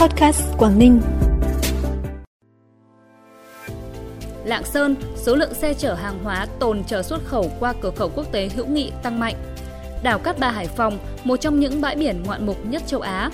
[0.00, 1.00] Podcast Quảng Ninh.
[4.44, 8.10] Lạng Sơn, số lượng xe chở hàng hóa tồn chờ xuất khẩu qua cửa khẩu
[8.14, 9.34] quốc tế hữu nghị tăng mạnh.
[10.02, 13.30] Đảo Cát Bà Hải Phòng, một trong những bãi biển ngoạn mục nhất châu Á.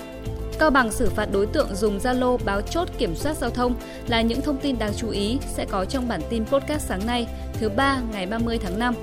[0.59, 3.75] Cao Bằng xử phạt đối tượng dùng Zalo báo chốt kiểm soát giao thông
[4.07, 7.27] là những thông tin đáng chú ý sẽ có trong bản tin podcast sáng nay,
[7.53, 8.95] thứ ba ngày 30 tháng 5.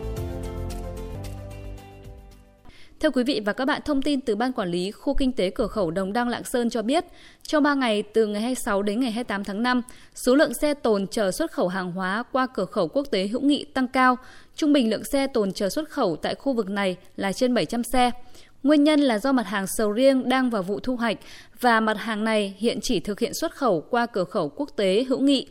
[3.04, 5.50] Thưa quý vị và các bạn, thông tin từ Ban Quản lý Khu Kinh tế
[5.50, 7.04] Cửa khẩu Đồng Đăng Lạng Sơn cho biết,
[7.42, 9.82] trong 3 ngày từ ngày 26 đến ngày 28 tháng 5,
[10.14, 13.40] số lượng xe tồn chờ xuất khẩu hàng hóa qua cửa khẩu quốc tế hữu
[13.40, 14.16] nghị tăng cao.
[14.56, 17.82] Trung bình lượng xe tồn chờ xuất khẩu tại khu vực này là trên 700
[17.84, 18.10] xe.
[18.62, 21.18] Nguyên nhân là do mặt hàng sầu riêng đang vào vụ thu hoạch
[21.60, 25.04] và mặt hàng này hiện chỉ thực hiện xuất khẩu qua cửa khẩu quốc tế
[25.08, 25.46] hữu nghị.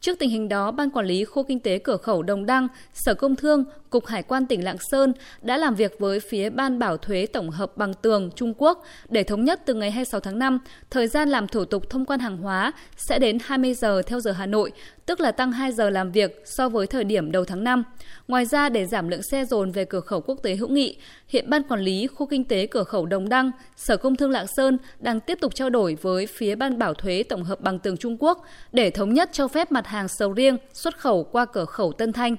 [0.00, 3.14] Trước tình hình đó, Ban Quản lý Khu Kinh tế Cửa khẩu Đồng Đăng, Sở
[3.14, 6.96] Công Thương, Cục Hải quan tỉnh Lạng Sơn đã làm việc với phía Ban Bảo
[6.96, 10.58] thuế Tổng hợp Bằng Tường Trung Quốc để thống nhất từ ngày 26 tháng 5,
[10.90, 14.32] thời gian làm thủ tục thông quan hàng hóa sẽ đến 20 giờ theo giờ
[14.32, 14.72] Hà Nội,
[15.06, 17.82] tức là tăng 2 giờ làm việc so với thời điểm đầu tháng 5.
[18.28, 20.96] Ngoài ra, để giảm lượng xe dồn về cửa khẩu quốc tế hữu nghị,
[21.28, 24.46] hiện Ban Quản lý Khu Kinh tế Cửa khẩu Đồng Đăng, Sở Công Thương Lạng
[24.46, 27.96] Sơn đang tiếp tục trao đổi với phía Ban Bảo thuế Tổng hợp Bằng Tường
[27.96, 31.64] Trung Quốc để thống nhất cho phép mặt hàng sầu riêng xuất khẩu qua cửa
[31.64, 32.36] khẩu Tân Thanh.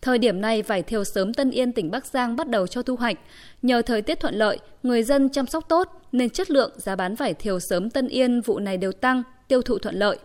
[0.00, 2.96] Thời điểm này, vải thiều sớm Tân Yên tỉnh Bắc Giang bắt đầu cho thu
[2.96, 3.18] hoạch.
[3.62, 7.14] Nhờ thời tiết thuận lợi, người dân chăm sóc tốt nên chất lượng giá bán
[7.14, 10.18] vải thiều sớm Tân Yên vụ này đều tăng, tiêu thụ thuận lợi.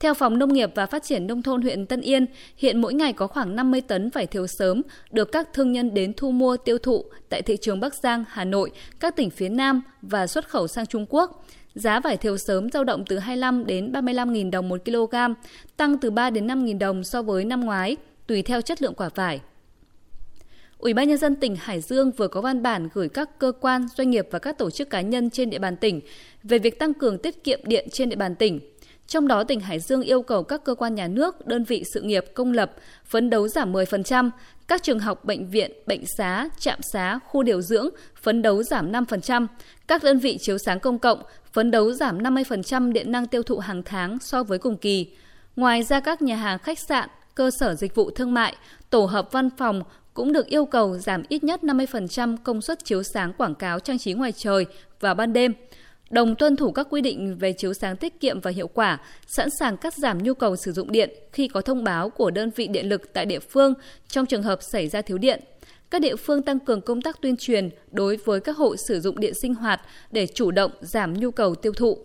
[0.00, 3.12] Theo Phòng Nông nghiệp và Phát triển Nông thôn huyện Tân Yên, hiện mỗi ngày
[3.12, 6.78] có khoảng 50 tấn vải thiều sớm được các thương nhân đến thu mua tiêu
[6.78, 10.68] thụ tại thị trường Bắc Giang, Hà Nội, các tỉnh phía Nam và xuất khẩu
[10.68, 11.44] sang Trung Quốc.
[11.74, 15.14] Giá vải thiều sớm dao động từ 25 đến 35.000 đồng một kg,
[15.76, 19.10] tăng từ 3 đến 5.000 đồng so với năm ngoái tùy theo chất lượng quả
[19.14, 19.40] vải.
[20.78, 23.86] Ủy ban nhân dân tỉnh Hải Dương vừa có văn bản gửi các cơ quan,
[23.96, 26.00] doanh nghiệp và các tổ chức cá nhân trên địa bàn tỉnh
[26.42, 28.60] về việc tăng cường tiết kiệm điện trên địa bàn tỉnh.
[29.12, 32.00] Trong đó, tỉnh Hải Dương yêu cầu các cơ quan nhà nước, đơn vị sự
[32.00, 32.72] nghiệp công lập
[33.04, 34.30] phấn đấu giảm 10%,
[34.68, 37.88] các trường học, bệnh viện, bệnh xá, trạm xá, khu điều dưỡng
[38.22, 39.46] phấn đấu giảm 5%,
[39.88, 41.22] các đơn vị chiếu sáng công cộng
[41.52, 45.06] phấn đấu giảm 50% điện năng tiêu thụ hàng tháng so với cùng kỳ.
[45.56, 48.56] Ngoài ra các nhà hàng khách sạn, cơ sở dịch vụ thương mại,
[48.90, 49.82] tổ hợp văn phòng
[50.14, 53.98] cũng được yêu cầu giảm ít nhất 50% công suất chiếu sáng quảng cáo trang
[53.98, 54.66] trí ngoài trời
[55.00, 55.52] vào ban đêm.
[56.12, 59.48] Đồng tuân thủ các quy định về chiếu sáng tiết kiệm và hiệu quả, sẵn
[59.58, 62.66] sàng cắt giảm nhu cầu sử dụng điện khi có thông báo của đơn vị
[62.66, 63.74] điện lực tại địa phương
[64.08, 65.40] trong trường hợp xảy ra thiếu điện.
[65.90, 69.20] Các địa phương tăng cường công tác tuyên truyền đối với các hộ sử dụng
[69.20, 69.80] điện sinh hoạt
[70.10, 71.98] để chủ động giảm nhu cầu tiêu thụ.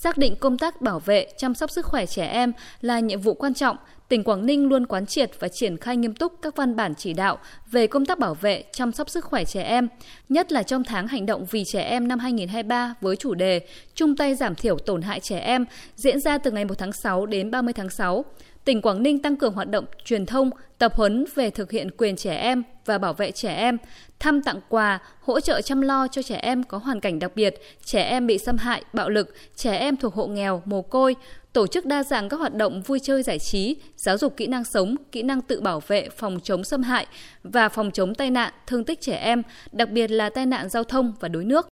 [0.00, 3.34] Xác định công tác bảo vệ, chăm sóc sức khỏe trẻ em là nhiệm vụ
[3.34, 3.76] quan trọng,
[4.08, 7.12] tỉnh Quảng Ninh luôn quán triệt và triển khai nghiêm túc các văn bản chỉ
[7.12, 7.38] đạo
[7.70, 9.88] về công tác bảo vệ, chăm sóc sức khỏe trẻ em,
[10.28, 13.60] nhất là trong tháng hành động vì trẻ em năm 2023 với chủ đề
[13.94, 15.64] chung tay giảm thiểu tổn hại trẻ em
[15.96, 18.24] diễn ra từ ngày 1 tháng 6 đến 30 tháng 6
[18.66, 22.16] tỉnh Quảng Ninh tăng cường hoạt động truyền thông, tập huấn về thực hiện quyền
[22.16, 23.78] trẻ em và bảo vệ trẻ em,
[24.18, 27.54] thăm tặng quà, hỗ trợ chăm lo cho trẻ em có hoàn cảnh đặc biệt,
[27.84, 31.16] trẻ em bị xâm hại, bạo lực, trẻ em thuộc hộ nghèo, mồ côi,
[31.52, 34.64] tổ chức đa dạng các hoạt động vui chơi giải trí, giáo dục kỹ năng
[34.64, 37.06] sống, kỹ năng tự bảo vệ, phòng chống xâm hại
[37.42, 40.84] và phòng chống tai nạn, thương tích trẻ em, đặc biệt là tai nạn giao
[40.84, 41.68] thông và đuối nước.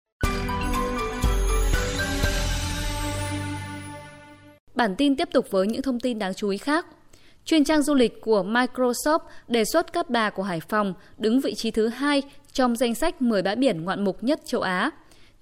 [4.79, 6.85] Bản tin tiếp tục với những thông tin đáng chú ý khác.
[7.45, 11.53] Chuyên trang du lịch của Microsoft đề xuất Cát Bà của Hải Phòng đứng vị
[11.55, 12.21] trí thứ hai
[12.53, 14.91] trong danh sách 10 bãi biển ngoạn mục nhất châu Á.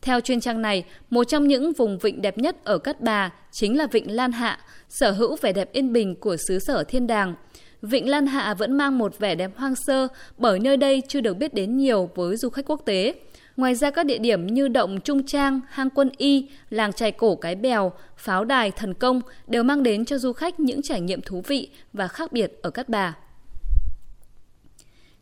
[0.02, 3.78] Theo chuyên trang này, một trong những vùng vịnh đẹp nhất ở Cát Bà chính
[3.78, 4.60] là vịnh Lan Hạ,
[4.90, 7.36] sở hữu vẻ đẹp yên bình của xứ sở thiên đàng.
[7.82, 11.38] Vịnh Lan Hạ vẫn mang một vẻ đẹp hoang sơ bởi nơi đây chưa được
[11.38, 13.14] biết đến nhiều với du khách quốc tế.
[13.58, 17.36] Ngoài ra các địa điểm như động Trung Trang, hang quân Y, làng trài cổ
[17.36, 21.22] Cái Bèo, pháo đài Thần Công đều mang đến cho du khách những trải nghiệm
[21.22, 23.16] thú vị và khác biệt ở Cát Bà.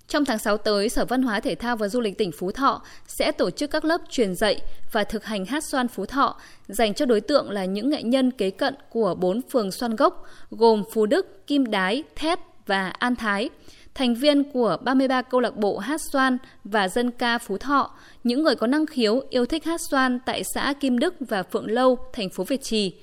[0.07, 2.81] Trong tháng 6 tới, Sở Văn hóa Thể thao và Du lịch tỉnh Phú Thọ
[3.07, 6.93] sẽ tổ chức các lớp truyền dạy và thực hành hát xoan Phú Thọ dành
[6.93, 10.83] cho đối tượng là những nghệ nhân kế cận của bốn phường xoan gốc gồm
[10.93, 13.49] Phú Đức, Kim Đái, Thép và An Thái
[13.95, 17.91] thành viên của 33 câu lạc bộ hát xoan và dân ca Phú Thọ,
[18.23, 21.71] những người có năng khiếu yêu thích hát xoan tại xã Kim Đức và Phượng
[21.71, 22.93] Lâu, thành phố Việt Trì.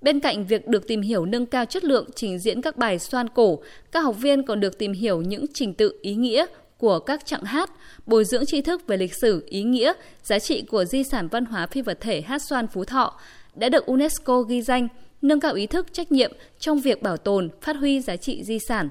[0.00, 3.28] Bên cạnh việc được tìm hiểu nâng cao chất lượng trình diễn các bài xoan
[3.28, 3.58] cổ,
[3.92, 6.46] các học viên còn được tìm hiểu những trình tự ý nghĩa
[6.78, 7.70] của các chặng hát,
[8.06, 9.92] bồi dưỡng tri thức về lịch sử, ý nghĩa,
[10.22, 13.20] giá trị của di sản văn hóa phi vật thể hát xoan Phú Thọ
[13.54, 14.88] đã được UNESCO ghi danh,
[15.22, 18.58] nâng cao ý thức trách nhiệm trong việc bảo tồn, phát huy giá trị di
[18.58, 18.88] sản.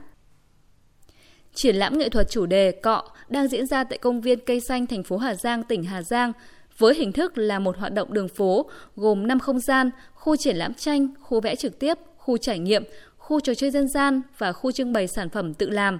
[1.57, 4.87] Triển lãm nghệ thuật chủ đề Cọ đang diễn ra tại công viên Cây Xanh
[4.87, 6.33] thành phố Hà Giang, tỉnh Hà Giang
[6.77, 10.55] với hình thức là một hoạt động đường phố gồm 5 không gian, khu triển
[10.57, 12.83] lãm tranh, khu vẽ trực tiếp, khu trải nghiệm,
[13.17, 15.99] khu trò chơi dân gian và khu trưng bày sản phẩm tự làm.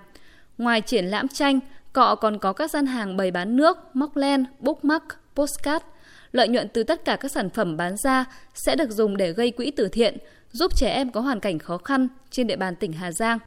[0.57, 1.59] Ngoài triển lãm tranh,
[1.93, 5.03] cọ còn có các gian hàng bày bán nước, móc len, bookmark,
[5.35, 5.85] postcard.
[6.31, 9.51] Lợi nhuận từ tất cả các sản phẩm bán ra sẽ được dùng để gây
[9.51, 10.17] quỹ từ thiện,
[10.51, 13.39] giúp trẻ em có hoàn cảnh khó khăn trên địa bàn tỉnh Hà Giang.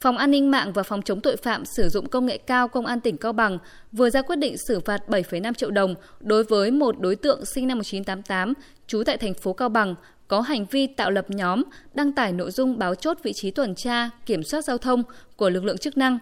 [0.00, 2.86] Phòng An ninh mạng và Phòng chống tội phạm sử dụng công nghệ cao Công
[2.86, 3.58] an tỉnh Cao Bằng
[3.92, 7.68] vừa ra quyết định xử phạt 7,5 triệu đồng đối với một đối tượng sinh
[7.68, 8.52] năm 1988
[8.86, 9.94] trú tại thành phố Cao Bằng
[10.28, 11.62] có hành vi tạo lập nhóm,
[11.94, 15.02] đăng tải nội dung báo chốt vị trí tuần tra, kiểm soát giao thông
[15.36, 16.18] của lực lượng chức năng.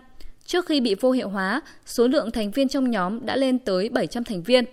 [0.47, 3.89] Trước khi bị vô hiệu hóa, số lượng thành viên trong nhóm đã lên tới
[3.89, 4.65] 700 thành viên.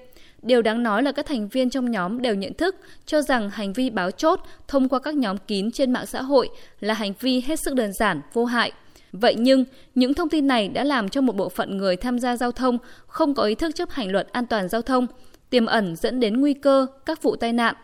[0.42, 2.76] Điều đáng nói là các thành viên trong nhóm đều nhận thức
[3.06, 6.50] cho rằng hành vi báo chốt thông qua các nhóm kín trên mạng xã hội
[6.80, 8.72] là hành vi hết sức đơn giản, vô hại.
[9.12, 9.66] Vậy nhưng,
[9.96, 12.78] những thông tin này đã làm cho một bộ phận người tham gia giao thông
[13.08, 15.08] không có ý thức chấp hành luật an toàn giao thông,
[15.50, 17.76] tiềm ẩn dẫn đến nguy cơ các vụ tai nạn.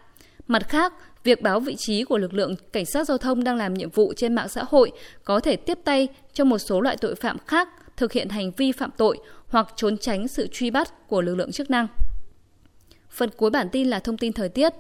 [0.47, 0.93] Mặt khác,
[1.23, 4.13] việc báo vị trí của lực lượng cảnh sát giao thông đang làm nhiệm vụ
[4.13, 4.91] trên mạng xã hội
[5.23, 8.71] có thể tiếp tay cho một số loại tội phạm khác thực hiện hành vi
[8.71, 11.87] phạm tội hoặc trốn tránh sự truy bắt của lực lượng chức năng.
[13.09, 14.73] Phần cuối bản tin là thông tin thời tiết.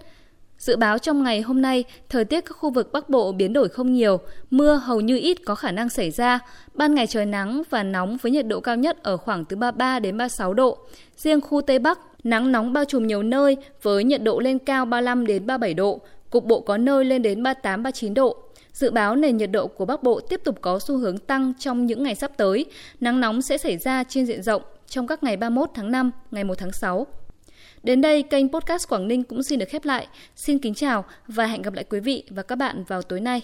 [0.57, 3.69] Dự báo trong ngày hôm nay, thời tiết các khu vực Bắc Bộ biến đổi
[3.69, 4.19] không nhiều,
[4.51, 6.39] mưa hầu như ít có khả năng xảy ra.
[6.73, 9.99] Ban ngày trời nắng và nóng với nhiệt độ cao nhất ở khoảng từ 33
[9.99, 10.77] đến 36 độ.
[11.17, 14.85] Riêng khu Tây Bắc, nắng nóng bao trùm nhiều nơi với nhiệt độ lên cao
[14.85, 15.99] 35 đến 37 độ,
[16.29, 18.37] cục bộ có nơi lên đến 38 39 độ.
[18.73, 21.85] Dự báo nền nhiệt độ của Bắc Bộ tiếp tục có xu hướng tăng trong
[21.85, 22.65] những ngày sắp tới.
[22.99, 26.43] Nắng nóng sẽ xảy ra trên diện rộng trong các ngày 31 tháng 5, ngày
[26.43, 27.07] 1 tháng 6.
[27.83, 30.07] Đến đây, kênh Podcast Quảng Ninh cũng xin được khép lại.
[30.35, 33.35] Xin kính chào và hẹn gặp lại quý vị và các bạn vào tối nay.